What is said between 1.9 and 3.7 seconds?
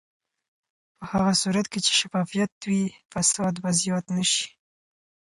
شفافیت وي، فساد به